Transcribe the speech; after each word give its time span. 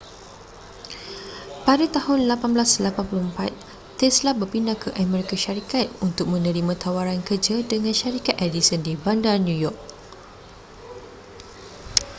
pada 1.65 1.85
tahun 1.95 2.19
1884 2.41 4.01
tesla 4.01 4.31
berpindah 4.41 4.73
ke 4.83 4.89
amerika 5.03 5.35
syarikat 5.45 5.85
untuk 6.07 6.25
menerima 6.33 6.73
tawaran 6.83 7.19
kerja 7.29 7.55
dengan 7.71 7.93
syarikat 8.01 8.33
edison 8.47 8.79
di 8.87 8.93
bandar 9.03 9.35
new 9.45 9.53
york 9.65 9.77